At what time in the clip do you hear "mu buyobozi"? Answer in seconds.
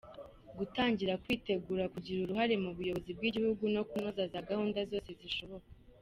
2.63-3.11